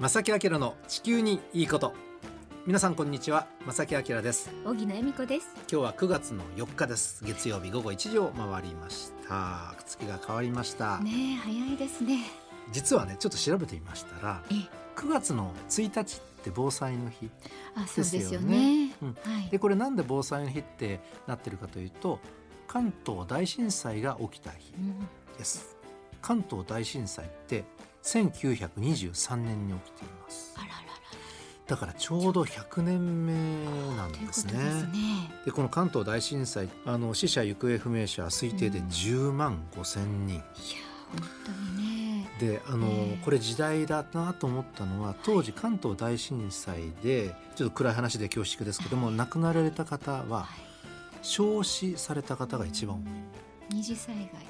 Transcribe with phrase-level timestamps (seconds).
[0.00, 1.92] 正木明の地球にいいこと。
[2.64, 3.46] 皆さんこんにちは。
[3.66, 4.50] 正木明です。
[4.64, 5.48] 小木恵美子です。
[5.70, 7.22] 今日は9月の4日です。
[7.22, 9.74] 月曜日午後1時を回りました。
[9.86, 11.00] 月が変わりました。
[11.00, 12.20] ね早いですね。
[12.72, 14.42] 実はねちょっと調べてみましたら
[14.96, 17.28] 9月の1日って防災の日
[17.74, 18.94] あそうですよね、
[19.50, 22.20] でこれなんで防災の日ってなってるかというと
[22.66, 24.72] 関東大震災が起きた日
[25.36, 27.64] です、うん、関東大震災って
[28.02, 30.50] 1923年に起きています。
[31.70, 33.32] だからちょうど100年目
[33.96, 34.52] なんですね。
[34.54, 40.26] で、ね、この関東大震災あの死者行方不明者推定で10万5千人。
[40.26, 40.42] うん、いや
[41.12, 42.30] 本当にね。
[42.40, 50.48] であの、えー、これ時代だなと思ったのは当時関東大震災でちょっと暗い話で恐縮ですけども亡くなられた方は
[51.22, 53.76] 焼死された方が一番多い。
[53.76, 54.44] 二次災害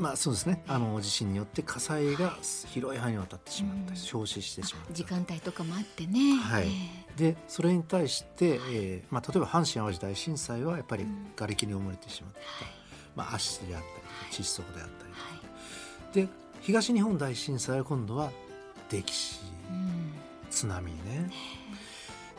[0.00, 0.62] まあそうですね。
[0.66, 2.36] あの地震によって火災が
[2.68, 6.68] 広い範囲にわたってしまった、はい、焼死してしまった時間帯とかもあってね、はい、
[7.16, 12.40] でそれに対して、えーまあ、例えば阪神・淡路大震災はやっぱり瓦礫に埋もれてしまった、
[13.14, 14.88] まあ、圧死であったり窒息であっ
[16.12, 18.32] たり、で東日本大震災は今度は
[18.88, 19.40] 溺死、
[20.50, 21.59] 津波ね。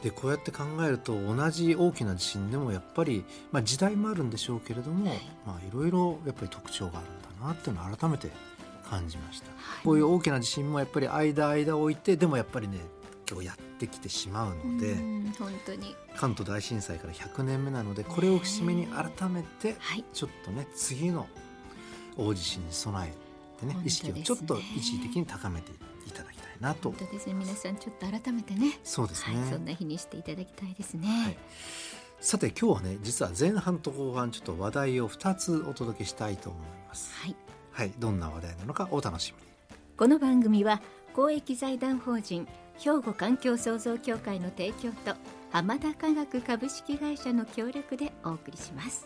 [0.04, 5.14] でこうやって考えると同じ大きな地震でもやっぱり、まあ、時代もあるんでしょうけれども、
[5.46, 8.30] まあ、いろいろやっぱり特徴があるんだなっていうのを改めて
[8.90, 12.80] 感じました、はい、こういう大きな地震もやっぱり間間を置いてでもやっぱりね
[13.30, 14.96] 今日やってきてしまうので
[15.40, 15.96] 本当に。
[16.16, 19.78] 関東大震災から100年目なのでこれを節目に改めて
[20.14, 21.28] ちょっとね次の
[22.18, 23.14] 大地震に備え
[23.60, 25.91] てね、ね、意識をちょっと一時的に高めていただきたい
[26.62, 26.92] なと。
[26.92, 27.34] 本当ですね。
[27.34, 28.80] 皆さんちょっと改めてね。
[28.84, 31.38] そうですね、はい、そんな日にしていただきたいですね、はい。
[32.22, 37.12] さて今日はね実は前半と後半ちょっと話題を2つお届けしたいと思います。
[37.16, 37.36] はい、
[37.72, 39.52] はい、どんな話題なのかお楽しみに。
[39.98, 40.82] この番組は
[41.14, 45.16] 公益財団法人兵庫環境創造協会の提供と
[45.52, 49.06] 浜田科学株式会社の協力でお送りします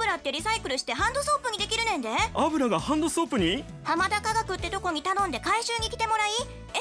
[0.00, 2.08] 油ってリサイクルしてハンドソープにできるねんで。
[2.34, 3.64] 油がハンドソープに？
[3.84, 6.30] 浜田科学ってとこに頼んで回収に来てもらい
[6.72, 6.78] SDGs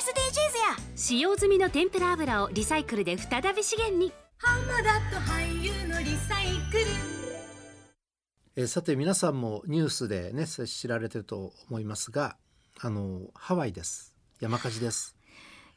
[0.71, 0.93] や。
[0.95, 4.13] 使用済みの天ぷら油をリサイクルで再び資源に。
[4.37, 6.85] 浜田と俳優のリサイクル。
[8.55, 12.37] えさて皆さんもニュースでね知られてると思いますが
[12.79, 14.15] あのハワイです。
[14.39, 15.15] 山火事です。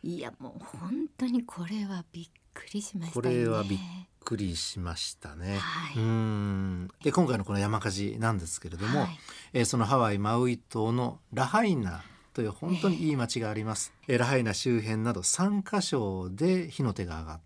[0.04, 3.78] いやもう本当にこれはびっくりしました、ね、これはびっ
[4.22, 5.58] くりしましたね。
[5.58, 9.18] はい、うんで今回のこの山火事なんですけれども、はい、
[9.52, 12.02] えー、そのハワイマウイ島のラハイナ
[12.34, 13.92] という本当にいい町があります。
[14.08, 17.40] えー、ラハイナ周辺など3カ所で火の手が上がっ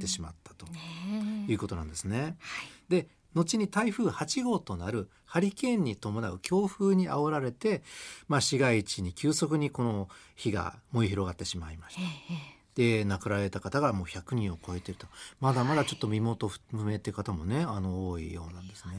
[0.00, 0.66] てしまったと
[1.48, 2.22] いうことなんですね。
[2.22, 2.34] はい、
[2.88, 7.82] で後に台風8号となるハリケーンに伴う強風に煽られて、
[8.28, 12.00] まあ、市街地に急速にこの火が燃え広がってしまいました。
[12.74, 15.06] で亡くなられた方がもう100人を超えてると。
[15.40, 18.94] まだまだちょっと身元不明っていう方もねあの多いようなんですね。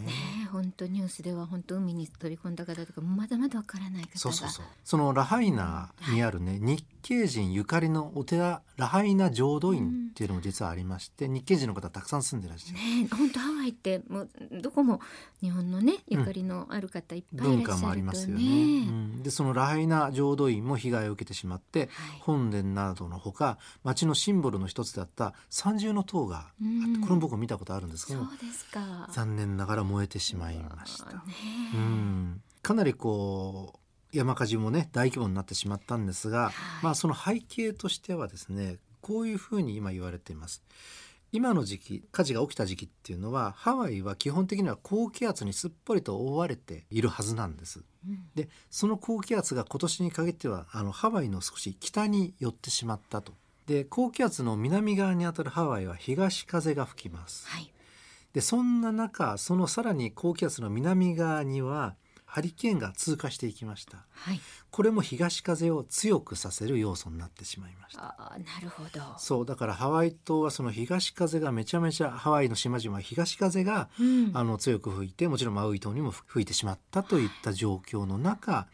[0.52, 4.66] 本当ニュースでは本当海に飛び込んだ方とかまだまだわからない方そうそうそう。
[4.84, 12.80] そのラハイナにあるね、日系人ゆかりのお寺ラハイナ浄土院っていうのも実はありまして、うん、日系人の方たくさん住んでらっしゃる。
[12.80, 14.30] ね本当ハワイってもう
[14.62, 15.00] どこも
[15.42, 18.44] 日本のねゆかりのある方いっぱいいらっしゃる、ね、文化もありますよね。
[18.44, 18.48] う
[18.92, 21.90] ん、でそのラハイナ浄土院も被害を受けてしまって、はい、
[22.22, 26.44] 本殿などのほか町のシンボルの一つだった三重の塔があっ
[26.94, 28.22] て、これも僕見たことあるんですけど
[29.12, 31.24] 残念ながら燃えてしまいました。
[31.74, 36.54] うんかなりこう山火事もね大規模になってしまったんですが、はい、
[36.84, 40.64] まあその背景としてはですねこういうふうに今言われています。
[41.32, 47.84] 今の時期火事が起きた時期っていうのはハワイは基本的には高気圧にすっぽりと覆われているはずなんです。
[48.08, 53.34] うん、でその高気圧が今年に限ってはあのハワイの少し北に寄ってしまったと。
[53.68, 57.48] で高気圧の南側にあたるハワイは東風が吹きます。
[57.48, 57.72] はい、
[58.34, 61.96] でそんな中そのさらに高気圧の南側には
[62.36, 64.42] ハリケーンが通過していきました、はい。
[64.70, 68.02] これも東風を強くさせる要素になってしまいました。
[68.04, 69.02] ああなるほど。
[69.18, 74.32] そうだからハワイ島はその東風がめちゃめちゃハワイの島々は東風が、うん。
[74.34, 78.68] あの強く吹いてもちろんマウイ島にも吹いてしまったといった状況の中、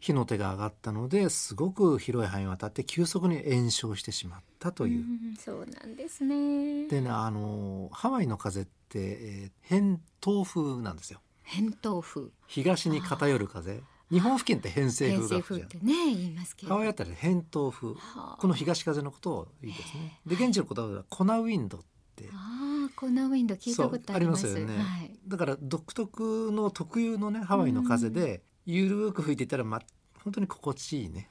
[0.00, 4.98] 火の手が上がったのですごく広い範囲を渡って急速に炎症してしまったという。
[4.98, 6.88] うんそうなんですね。
[6.88, 12.28] でねあのハワイの風って、えー偏東風なんですよ扁桃風。
[12.46, 13.82] 東に偏る風？
[14.10, 16.72] 日本付近って偏西偏風が風ってね言いますけど。
[16.72, 17.88] ハワイあたりで偏東風。
[17.88, 18.36] はあ。
[18.38, 20.20] この東風のことを言いですね。
[20.26, 21.80] で現地の言葉ではコナウィンドっ
[22.14, 22.28] て。
[22.32, 24.76] ああコーナーウィンド聞いたことありますよね。
[24.76, 25.18] はい。
[25.26, 29.80] だから独特の特有のねハワイの風でゆるーく吹いていたら、ま、
[30.22, 31.28] 本当に心地いいね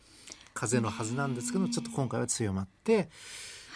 [0.53, 3.09] 風のはずなんですけどちょっと今回は強まって、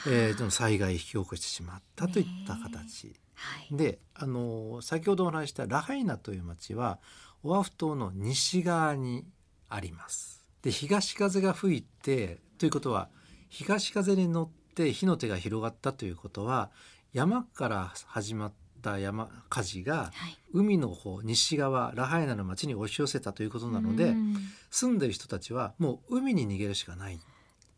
[0.08, 3.14] えー、でも災害を引き起こしてしまったといった形。
[3.40, 3.76] はい。
[3.76, 7.00] であの先ほどお話ししたラハイナという町は
[7.44, 9.26] オアフ島の西側に
[9.70, 10.46] あります。
[10.62, 13.10] で東風が吹いてということは
[13.48, 16.70] 東風に乗って火の手が広がったということは
[17.14, 20.38] 山から始まった山火事がはい。
[20.52, 24.36] 海の方西側ラハイナの町に押し寄せたということなのでうん。
[24.70, 27.20] 住んでる人たちはもう海に逃げるしかない、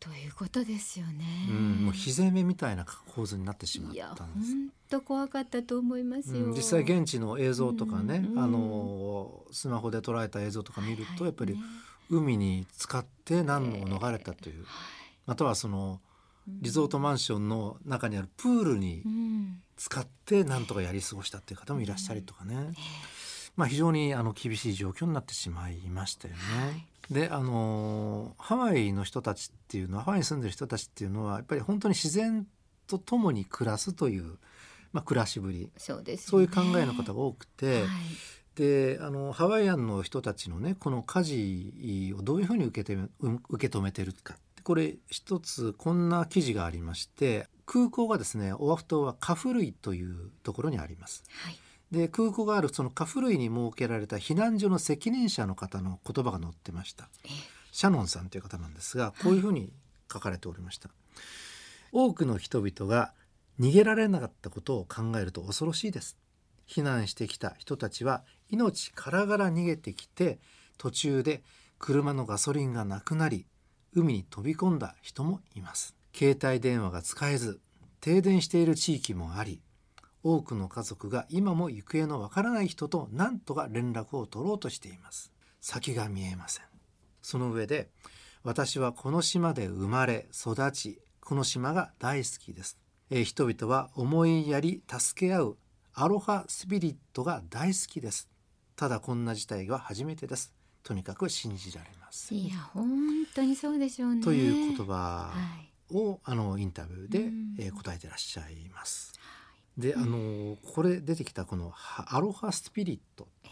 [0.02, 1.24] ということですよね。
[1.48, 4.52] うん、もう火攻めみたいな構図になってしまったんです。
[4.52, 8.38] 本当怖かったと思いますよ、うん、実際現地の映像とかね、うん。
[8.38, 11.60] あのスマホで捉えた映像とか見ると、はいやっぱりね
[12.10, 14.66] 海に浸かって難を逃れたという、
[15.26, 16.00] またはその
[16.48, 19.62] リゾートマンションの中にあるプールにうん。
[19.74, 22.54] 使ってなんとかやり過ごしたっていう方もいらっしゃりとかね、
[23.56, 26.86] まあ、非常にあの厳しい状況になってしまいましたよね。
[27.10, 32.46] であのハワイの人たちっていうのはハワイに住んでる人たちっていうのはやっぱり本当に自然
[32.86, 34.38] と共に暮らすという、
[34.92, 35.70] まあ、暮らしぶり。
[35.76, 36.46] そうですよね。
[36.48, 37.88] そういう考えの方が多くて、はい。
[38.54, 44.36] であのハワイアンの人たちのねこの火事をどういうふうに受けてうん受け止めてるか。
[44.62, 51.24] これ一つこんな記事がありまして空港がですねオアフ島はカフルイというところにあります。
[51.44, 51.58] はい
[51.92, 57.08] で空港があるそのカフルイに設けられた避難所の責任者の方の言葉が載ってました。
[57.70, 59.72] シャノンさんという方なんですがこういうふうに
[60.12, 60.88] 書かれておりました。
[61.92, 63.12] 多くの人々が
[63.60, 66.16] 逃げられなかったことを考えると恐ろしいです。
[66.66, 70.38] 避難してきた人たちは命からがら逃げてきて
[70.78, 71.42] 途中で
[71.78, 73.46] 車のガソリンがなくなり
[73.94, 77.60] 海に飛び込んだ人もいます携帯電話が使えず
[78.00, 79.60] 停電している地域もあり
[80.22, 85.32] 多くの家族が今も行方のわからない人と何とか連絡を取ろうとしています。
[85.60, 86.64] 先が見えません。
[87.22, 87.88] その上で
[88.42, 92.78] 私はこの島で生まれ育ちこの島が大好きです、
[93.10, 95.56] えー人々は思いやり助け合う
[95.94, 98.28] アロハスピリットが大好きです。
[98.74, 100.52] ただこんな事態は初めてです。
[100.82, 102.34] とにかく信じられます。
[102.34, 102.86] いや本
[103.34, 104.22] 当にそうでしょうね。
[104.24, 105.32] という言葉は
[105.90, 105.94] い。
[105.94, 109.12] をあのインタビューでうん、えー答えてらっしゃいます。
[109.76, 113.28] であのこれ出てきたこのはアロハスピリット。
[113.44, 113.48] え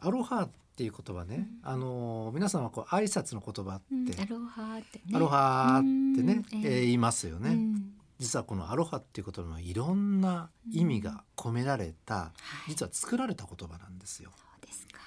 [0.00, 5.04] アロハっていう言葉ね、あの皆さんはこう挨拶の言葉って、うんアロハってね。
[5.14, 7.50] アロハってね、うんえー言いますよね。
[7.50, 7.92] うん。
[8.18, 12.32] 実はこのアロハっていう言葉はいろんな意味が込められた、は
[12.66, 12.70] い。
[12.70, 14.30] 実は作られた言葉なんですよ。
[14.36, 15.00] そうですか。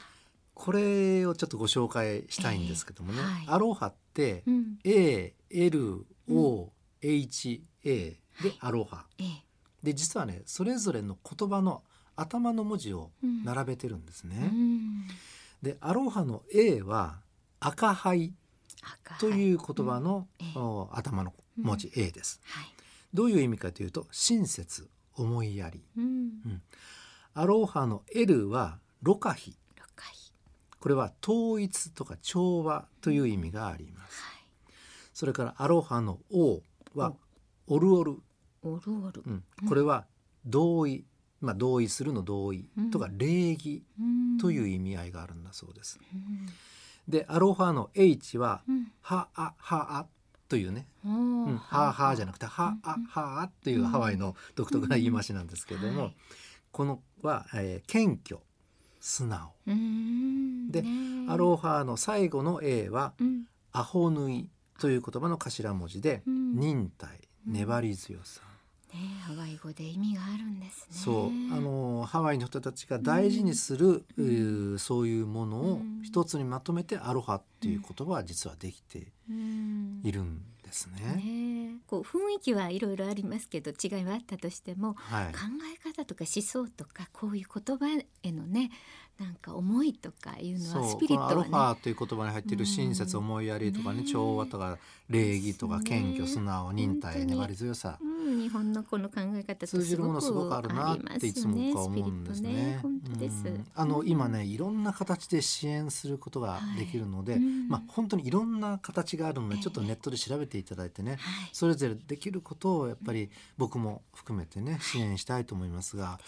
[0.54, 4.78] これをちょっとご紹介したいんですけどもね、アロハってうん。
[4.84, 9.28] A L O H A でアロハ、ええ
[9.84, 11.84] で実はねそれぞれの言葉の
[12.16, 13.12] 頭の文字を
[13.44, 14.50] 並べてるんですね。
[14.52, 15.08] うん。
[15.62, 17.18] でアロハの A は
[17.60, 18.34] 赤灰
[18.82, 20.98] 赤という言葉の、うん。
[20.98, 22.42] 頭の文字 A です。
[22.46, 22.66] はい。
[23.14, 25.84] どういう意味かというと親切思いやり。
[25.98, 26.62] うん。
[27.34, 29.56] アロハの L はロカヒ
[30.84, 34.22] これは統一とか調和という意味があります。
[35.14, 36.62] それからアロハの O
[36.94, 37.14] は
[37.68, 38.18] オルオル、
[38.64, 40.06] オルオルうん、これは
[40.46, 41.06] 同意、
[41.42, 42.68] まあ同意するの同意。
[42.92, 43.84] とか礼儀。
[44.40, 46.00] というう意味合いがあるんだそうです。
[47.08, 48.92] でアロハの H はん。
[49.02, 50.06] はあはあ
[50.48, 52.98] というね、はあはあじゃなくてはあ。
[53.10, 56.16] はあというハワイの独特な言い回しなんですけれども、はい
[56.72, 58.42] このは、えー謙虚。
[59.00, 59.52] 素直。
[59.68, 60.72] うん。
[60.72, 60.90] でね
[61.30, 63.44] アロハの最後の A はうん。
[63.72, 66.56] アホヌイという言葉の頭文字で、うん。
[66.60, 67.20] 忍耐。
[67.46, 68.42] 粘り強さ、
[68.94, 70.86] ねハワイ語で意味があるんですね。
[70.92, 80.02] そうあのハワイの人たちが大事にする、うーそういうものを一つにまとめてアロハっていう言葉は実はできてうん。
[80.04, 81.16] いるんですね。
[81.16, 85.34] ねこう雰囲気はいろいろありますけど違いはあったとしてもはい。
[85.34, 85.40] 考
[85.74, 87.88] え方とか思想とかこういう言葉
[88.24, 88.72] へのね
[89.20, 94.78] なんか思いとかいうのはスピリットは、ね、アロファという言葉に入っている親切思いやりとかね、ね、調和とか
[95.10, 102.54] 礼儀とか謙虚素直忍耐粘り強さ、うん、日本のこの考え方通じるものすごくあるなっていつも僕は思うんですね。
[102.54, 103.44] ね本当です、
[103.76, 116.20] あの今ねいろんな形で支援することができるので、はい、まあ本当にいろんな形があるのでちょっとネットで調べていただいてね、えー、それぞれできることをやっぱり僕も含めてね支援したいと思いますが、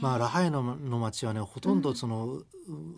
[0.00, 2.42] まあラハイナの町はねほとんどその、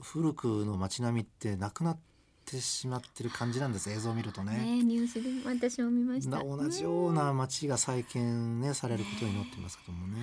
[0.03, 2.10] 古くの街並みってなくなって
[2.47, 4.57] しまってる感じなんです映像を見るとね。
[4.57, 6.43] ねニュースで私も見ました。
[6.43, 10.21] 同じような街が再建ねされることになってますけどもね。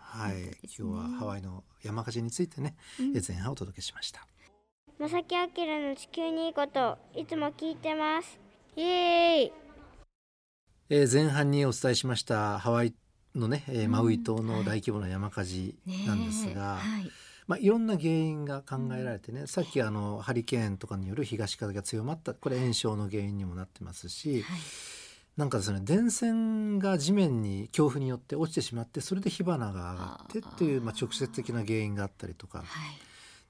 [0.00, 4.26] はい、はい、今日はハワイの山火事についてね、うん、前半お届けしました。
[4.98, 8.38] まさきあきらの地球にいいこといつも聞いてます。
[8.76, 9.52] イエーイ。
[10.90, 12.94] えー、前半にお伝えしましたハワイ
[13.34, 15.74] のね、えー、マウイ島の大規模な山火事
[16.06, 17.10] なんですが、はい、
[17.46, 24.60] まあ、いろんな原因が考えられてね、さっきあのハリケーンとかによる東風が強まったこれ炎症の原因にもなってますし、はい、
[25.36, 32.66] なんかですね電線が地面に強風によって落ちてしまってそれで火花が上がってっていうまあ、直接的な原因があったりとか、はい、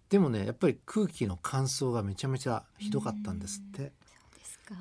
[0.08, 3.92] でもねやっぱり空気の乾燥がめちゃめちゃひどかったんですって。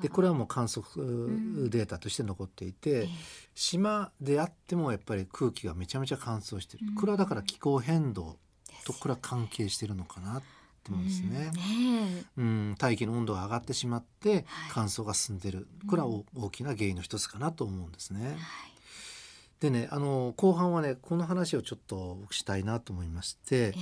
[0.00, 0.88] でこれはもう観測
[1.68, 3.08] データとして残っていて、うん、
[3.54, 8.38] 島であってもやっぱり空気がめちゃめちゃ乾燥してる、これはだから気候変動
[8.84, 10.42] とこれは関係してるのかなっ
[10.82, 11.50] て思うんですね。
[12.36, 18.26] うん、ね、大気の温度が上がってしまって乾燥が進んでる、これは大きな原因の一つかなと思うんですね。
[18.26, 18.36] はい。
[19.60, 23.74] でねあの後半はねこの話をちょっとしたいなと思いまして、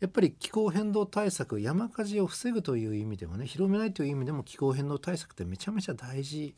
[0.00, 6.54] やっぱり気候変動対策山火事を防ぐという意味でもね広めないという意味でも気候変動対策ってめちゃめちゃ大事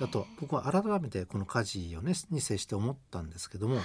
[0.00, 3.84] だと僕は改めてこの火事をねに接して思ったんですけども、はい、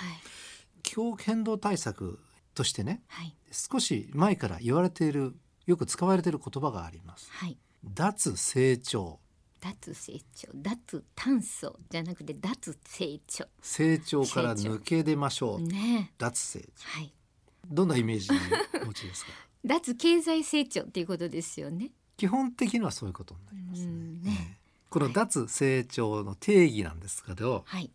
[0.83, 2.17] 気候変動対策
[2.53, 7.29] としてね、はい、少し前から言われているよく使われている言葉があります。
[7.31, 9.19] はい、脱成長。
[9.61, 10.49] 脱成長。
[10.55, 13.45] 脱炭素じゃなくて脱成長。
[13.61, 17.13] 成長から抜け出ましょう、ね、脱成長、はい、
[17.69, 18.29] どんなイメージ
[18.85, 19.31] 持ちですか？
[19.63, 21.91] 脱経済成長っていうことですよね。
[22.17, 27.91] 基本的にはそういうことになりますね、ね、この脱成長の定義なんですけど、はい、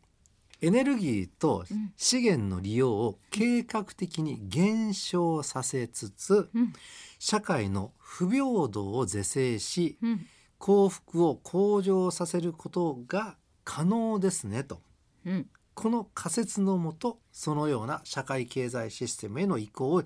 [0.62, 1.64] エネルギーと
[1.96, 6.72] 資源の利用を計画的に減少させつつ、うん、
[7.18, 10.26] 社会の不平等を是正し、うん、
[10.58, 14.80] 幸福を向上させることが可能ですねと、
[15.26, 20.02] うん、この仮説のもとそのような社会経済システムへの移行を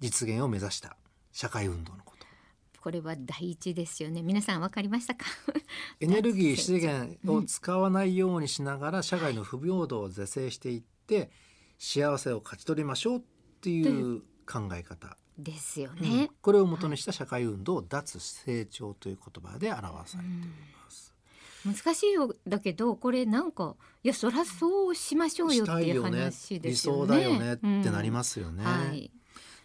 [0.00, 0.96] 実現を目指した
[1.32, 2.14] 社会運動のこ
[2.90, 4.22] れは第一ですよね。
[4.22, 5.26] 皆さん分かりましたか？
[6.00, 11.30] エネルギー資源を使わないようにしながら社会の不平等を是正していって
[11.78, 13.22] 幸せを勝ち取りましょうっ
[13.60, 15.16] ていう考え方。
[15.38, 20.32] ですよね、うん、これを元にした社会運動を脱成長という言葉で表されてい
[20.84, 21.14] ます、
[21.64, 28.88] うん、難しいよだけどこれなんかいやそりゃそうしましょうよっていう話ですよね、ね、理想だよねってなりますよね、うん。
[28.88, 29.12] はい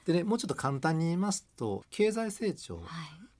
[0.05, 2.85] でねもうちょっと簡単に言いますと経済成長、はい、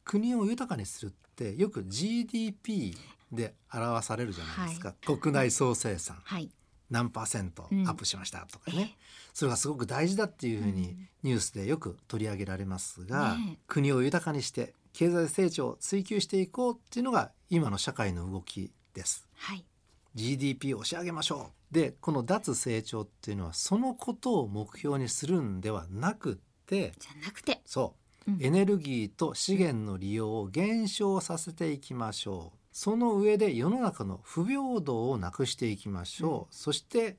[0.03, 2.95] 国を豊かにするってよく GDP
[3.31, 6.49] で表されるじゃないですか、はい、国内総生産、はい、
[6.89, 8.89] 何パーセントアップしましたとかね、うん、
[9.33, 19.27] それがすごく大事だっていうふうにニュースでよく取り上げられますが、ね、国を豊かにして経済成長を追求していこうっていうのが今の社会の動きです。
[19.35, 19.65] はい、
[20.13, 21.73] GDP を押し上げましょう。
[21.73, 27.61] でこの脱成長っていうのはそのことを目標にするんではなくてじゃなくて。
[27.65, 27.95] そ
[28.27, 32.57] う、うん、エネルギーと資源の利用を減少させていきましょう。
[32.71, 37.17] その上で世の中の不平等をなくしていきましょう、うん、そして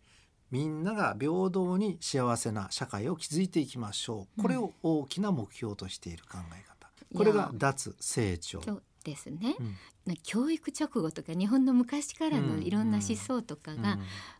[0.51, 4.43] みんなが平等に幸せな社会を築いていきましょう。
[4.43, 8.61] これを大きな目標としている考え方、うん、これが脱成長。
[9.05, 9.77] ですね、うん、
[10.23, 13.99] 教育直後とか日本の昔からのいろんな思想とかが、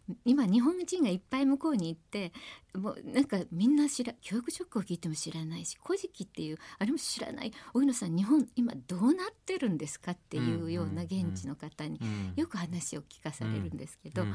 [0.09, 2.33] うん、今日本人がいっぱい向こうに行って
[2.75, 7.53] もうなんかみんな知ら教育直後聞いても知らないし「古事記」っていうあれも知らない。
[7.73, 11.99] 荻野さん日本今どうなってるんですかっていうような現地の方に
[12.37, 14.35] よく話を聞かされるんですけど、うん、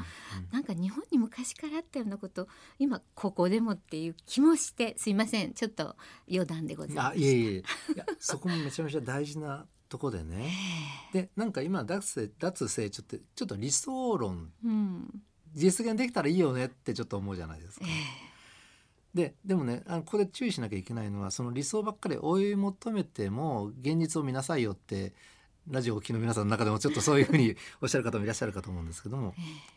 [0.50, 5.52] なんか日本に昔からあったようなこと今ここでもっていう気もしてすいません。
[5.52, 5.96] ちょっと
[6.28, 7.18] 余談でございます。
[7.18, 7.58] いえいえ。
[7.58, 7.62] い
[7.94, 10.50] やそこもめちゃめちゃ大事なとこでね。
[11.12, 17.86] でなんか今脱脱成長ってちょっと理想論、うん、実現できたらいいよねってちょっと思うじゃないですか。
[19.12, 25.12] ででもねあのここで注意しなきゃいけないのはその理想ばっかり追い求めても現実を見なさいよって
[25.68, 29.34] ラジオを聴きの皆さんの中でもちょっとそういうふうにおっしゃる方もいらっしゃるかと思うんですけども、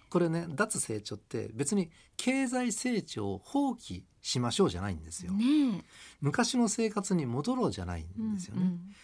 [0.10, 5.34] これね脱成長って別に経済成長を放棄しましょうじゃないんですよ。
[5.34, 5.84] ね、
[6.22, 8.62] 昔の生活に戻ろうじゃないんですよね。
[8.62, 8.96] うんうん、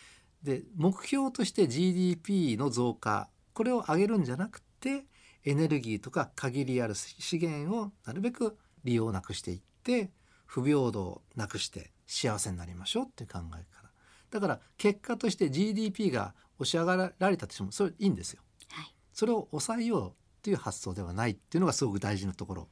[0.44, 5.06] で目標として GDP の増加これを上げるんじゃなくて
[5.44, 10.12] エネルギーとか限りある資源をなるべく利用なくしていって
[10.46, 13.90] 不平等をなくして幸せになりましょうっていう考えから。
[14.32, 18.42] だから結果として GDP が押し上がられたとしてもそれいいんですよ、
[18.72, 22.68] はい、それを抑えようっていう発想ではないっていうのがすごく大事なところ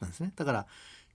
[0.00, 0.66] なんですね、うん、だから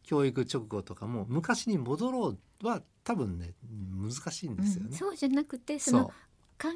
[0.09, 3.53] 教育直後とかも昔に戻ろうは多分ね
[3.95, 6.05] 難しいんですよね、うん、そうじゃなくてその
[6.59, 6.69] 考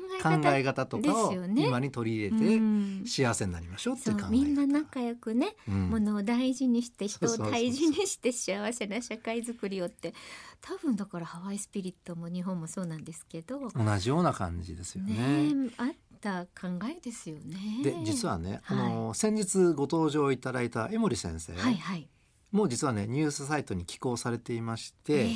[0.45, 10.13] え方とかを今に取り入れて幸せになりましょうっていう考えみんな仲良くね、うん、ものを大事にして人を大事にして幸せな社会づくりをって
[10.61, 15.15] 多分だからハワイスピリットも日本もそうなんですけど同じような感じですよね。
[15.15, 15.87] ねあっ
[16.21, 17.81] た考えですよね。
[17.83, 22.07] で実はね、はい、あの先日ご登場いただいた江森先生、はいはい、
[22.53, 25.33] もう実はねニュースサイトに寄稿されていまして、えー、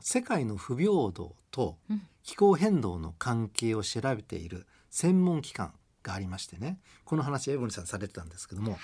[0.00, 2.02] 世界の不平等と、うん。
[2.26, 5.72] 気候変動の関係を調べている専門機関
[6.02, 8.78] がありましてねこの話エボニさんされてたんですけども、は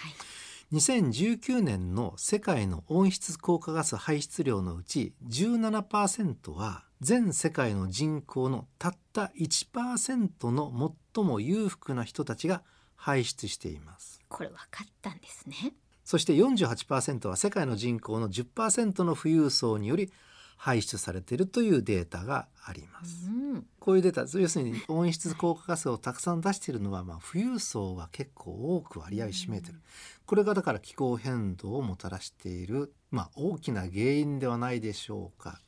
[0.72, 12.62] い、2019年の世界の温室効果ガス排出量のうち17%は全世界の人口のたった1%の最も裕福な人たちが
[12.94, 14.20] 排出しています。
[14.28, 15.74] これ分かったんですね
[16.12, 20.12] そして48%は世界の人口の10%の富裕層により
[20.59, 23.31] 排出されているというデータがあります。
[23.31, 29.81] うん、こういうデータ要するに温室効果ガスをたくさん出しているのは、まあ、富裕層が結構多く割合占めてる、
[30.26, 35.62] これがだから気候変動をもたらしている、まあ、大きな原因ではないでしょうか。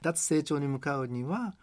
[0.00, 1.56] 脱成長に向かうには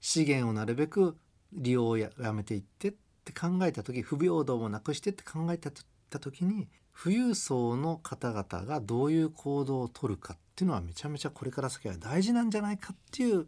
[0.00, 1.16] 資源をなるべく
[1.52, 2.92] 利用をやめていってっ
[3.24, 5.70] て考えた時不平等をなくしてって考えた
[6.18, 6.66] 時に
[7.00, 13.44] 富裕層の方々がどういう行動をとるかっていうのはめちゃめちゃこれから先は大事なんじゃないかっていう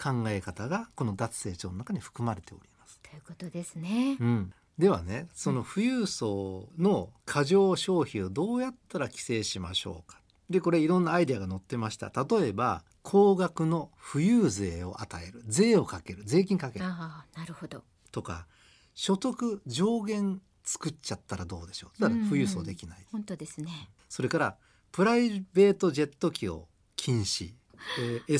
[0.00, 3.00] 考え方がこの脱成長の中に含まれております。
[3.00, 4.16] ということですね。
[4.20, 10.20] うん、ではねその富裕層の過剰消費をどうやったら規制しましょうか。
[10.50, 12.12] でこれいろんなアイデアが載ってました。
[12.14, 17.82] 例えば高額の富裕税を与える税をかける税金かけるあなるほど
[18.12, 18.46] とか
[18.94, 22.00] 所得上限作っちゃったらどうでしょう？
[22.00, 23.70] だから富裕層できない、本当ですね。
[24.08, 24.56] それから
[24.90, 27.52] プライベートジェット機を禁止、
[28.00, 28.34] えー、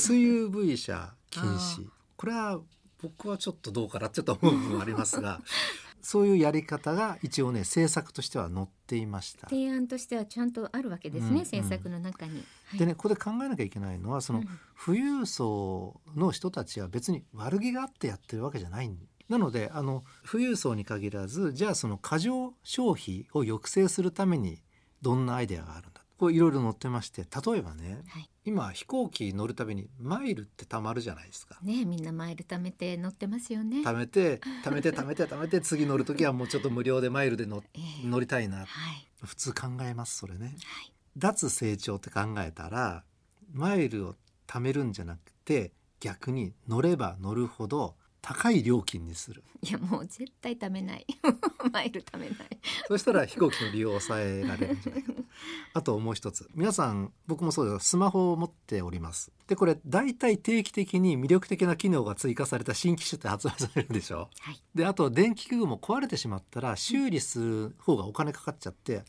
[0.51, 1.87] SUV 車禁止。
[2.15, 2.61] これは
[3.01, 5.41] 僕はちょっとどうかなちょっと思う部分ありますが
[6.01, 9.49] そういうやり方が一応ね政策としては載っていました。
[9.49, 12.43] 提案としてはちゃんとあるわけですね、うんうん、政策の中に。
[12.67, 14.43] はい、でねここで考えなきゃいけないのはその、
[14.85, 18.97] 富裕層の人たちは別に悪気があってやってるわけじゃないん
[19.29, 24.61] なのであの富裕層に限らずじゃあその過剰消費を抑制するために
[25.01, 26.01] どんなアイデアがあるんだ？
[26.17, 31.57] こういろいろ載ってまして例えばね、はい、今飛行機乗るたびにマイルってたまるじゃないですか。
[31.63, 33.81] ねみんなマイル貯めて乗ってますよね。
[33.81, 38.67] 貯めて貯めて貯めて貯めて次乗る時はもうちょっと無料でマイルで乗 えー、乗りたいな、はい、
[39.23, 43.03] 普通考えますそれね、はい、脱成長って考えたら
[43.51, 44.15] マイルを
[44.47, 49.43] 貯めるんじゃなくて逆に乗れば乗るほど高い料金にする。
[49.61, 51.05] いやもう絶対貯めない。
[51.73, 52.37] マイル貯めない。
[52.87, 55.23] そしたら飛行機の利用を抑えられるんじゃないかと。
[55.75, 56.49] あともう一つ。
[56.55, 57.89] 皆さん僕もそうです。
[57.89, 59.33] スマホを持っております。
[59.47, 69.05] でこれ大体定期的に魅力的な機能が追加された新機種って発売されるでしょ、はい、であと電気器具も壊れてしまったら修理する方がお金かかっちゃって、はい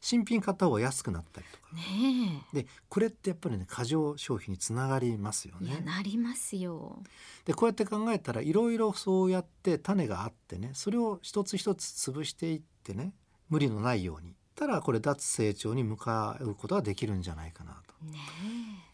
[0.00, 5.82] 新品買った方が安くなったりとか、ね、でこれってやっぱりね過剰消費につながりますよね。
[5.84, 7.02] なりますよ。
[7.44, 13.14] でこうやって考えたらいろいろそうやって種があってねそれを一つ一つ潰していってね
[13.48, 17.94] 無理のないようにたらこれ脱成長に向かうことができるんじゃないかなと。
[18.06, 18.18] ね、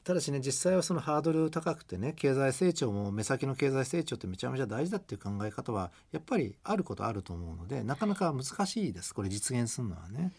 [0.05, 10.33] ただしね実際はそのハードル高くてね経済成長も目先の経済成長ってめちゃめちゃ大事だっていう考え方はやっぱりあることあると思うのでなかなか難しいですこれ実現するのはね。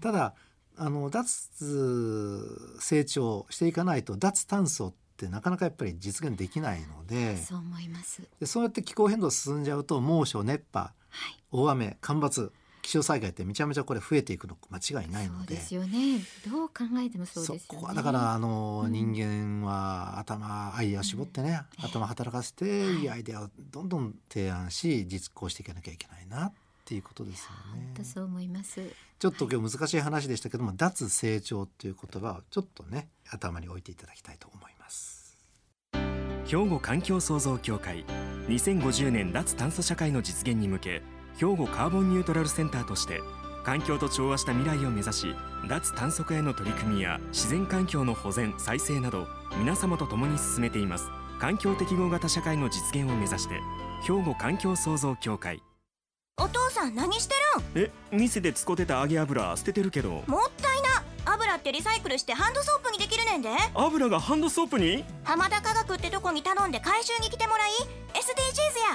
[0.00, 0.34] ただ
[0.76, 15.54] あの脱成長していかないと脱炭素ってなかなかやっぱり実現できないのでそう思いますでそうやって気候変動進んじゃうと猛暑熱波、はい、大雨干ばつ気象災害ってめちゃめちゃこれ増えていくの間違いないので。
[15.54, 16.18] ですよね。
[16.50, 17.94] どう考えてもそうですよね。
[17.94, 26.52] だからあの、うん、人間は頭愛を絞ってね、うん、頭働かせて、いいアイデアをどんどん提案し実行していかなきゃいけないなっ
[26.90, 27.56] ていうことですよね。
[27.94, 28.80] 本当そう思います。
[29.20, 35.38] ちょっと今日難しい話でしたけども、はい、脱成長っていう言葉をちょっとね頭に置いていただきたいと思います。
[36.46, 38.04] 兵庫環境創造協会
[38.48, 41.02] 2050年脱炭素社会の実現に向け
[41.36, 43.20] 兵庫カーボンニュートラルセンターとして
[43.62, 45.34] 環境と調和した未来を目指し
[45.68, 53.60] 脱炭素化への取り組みや自然環境の保全再生など皆様と共に進めています環境適合型社会の実現を目指して
[54.02, 55.62] 兵庫環境創造協会
[56.38, 57.34] お父さん何して
[57.76, 57.84] るん？
[57.84, 60.22] え店で使ってた揚げ油捨ててるけど。
[60.26, 61.02] もったいな。
[61.32, 63.50] 油ってリサイクルしてハンドソープにできるねんで。
[63.74, 65.04] 油がハンドソープに？
[65.22, 67.70] 浜田科学ってとこに頼んで回収に来てもらい。
[68.14, 68.20] SDGs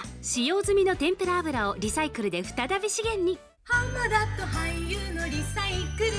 [0.08, 0.20] や。
[0.22, 3.38] 使用済みの天ぷら油をリサイクルで再び資源に。
[3.64, 6.12] 浜田と俳優のリサイクル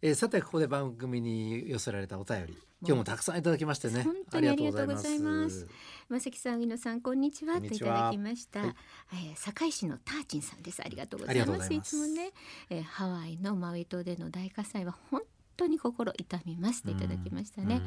[0.00, 2.56] えー、さてここで番組に寄せられたお便り。
[2.80, 4.04] 今日もたくさんいただきましてね。
[4.04, 5.66] 本当にありがとうございます。
[6.08, 7.60] まさきさん、皆さんこんにちは。
[7.60, 8.74] といただきました、はい、
[9.12, 10.80] えー、堺市のターチンさんです。
[10.84, 11.74] ありがとうございます。
[11.74, 12.30] いつもね、
[12.70, 15.22] えー、ハワイのマウイ島での大火災は本
[15.58, 17.82] 当に心痛みますといただきましたね、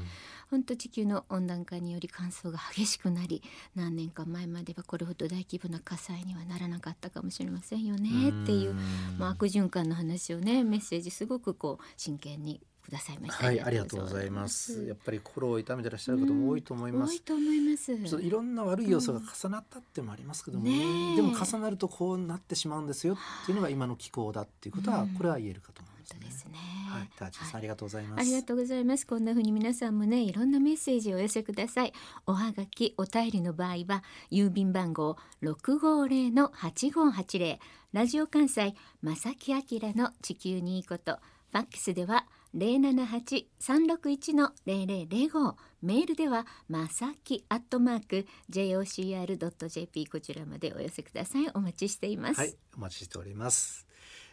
[0.49, 3.41] 本当地球の温暖化により乾燥が激しくなり
[3.75, 8.75] 何年か前まではこれほど大規模な火災にはならなかったかもしれませんよねっていう
[9.17, 13.45] まあ、悪循環の話をねメッセージすごくこう真剣にくださいました。
[13.45, 14.83] はい、ありがとうございます。
[14.85, 17.13] やっぱり心を痛めてらっしゃる方も多いと思います。
[17.13, 17.93] 多いと思います。
[17.93, 21.15] いろんな悪い要素が重なったってもありますけどもね。
[21.15, 26.25] でも重なるとこうなってしまうんですよっていうのが今の気候だっていうことは、これは言えるかと思います、ね。
[26.25, 26.57] ですね。
[26.89, 28.21] はい、ターチさん、ありがとうございます。
[28.21, 29.07] ありがとうございます。
[29.07, 31.93] こんな風に皆さんもね、いろんなメッセージをお寄せください。
[32.25, 37.59] おはがき、お便りの場合は郵便番号六五零の八五八零
[37.93, 39.61] ラジオ関西正木明
[39.95, 41.19] の地球にいいこと。
[41.51, 53.85] ファックスでは078-361の0005メールではまさきアットマーク jocr.jp こちらまでお寄せくださいお待ちしていますはいお待ちしております、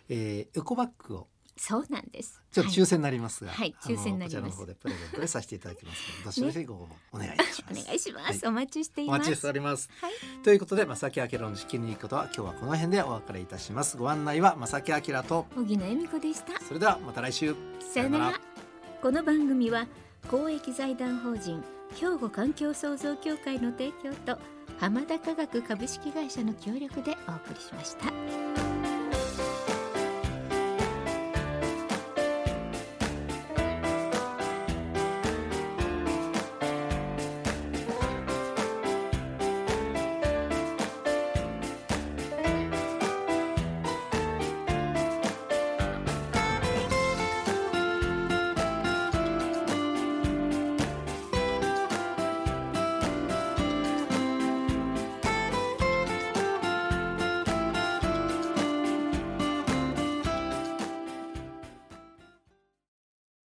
[0.08, 2.40] えー、エコバッグをそうなんです。
[2.52, 4.30] ちょっと抽選になりますが、はい、抽選になります。
[4.30, 7.82] こちらの方でプレゼントでさせていただきますので、どしどしご応募お願いします？
[7.82, 9.16] お願いします、お待ちしています。
[9.16, 9.90] お待ちしております。
[10.00, 13.96] はい、ということで、正木明の地球に行くことは今日はこの辺でお別れいたします。
[13.96, 16.60] ご案内は正木明と小木野恵美子でした。
[16.64, 17.54] それではまた来週。
[17.92, 18.40] さよなら。
[19.02, 19.86] この番組は
[20.30, 21.62] 公益財団法人
[21.94, 24.38] 兵庫環境創造協会の提供と
[24.78, 28.77] 浜田科学株式会社の協力でお送りしました。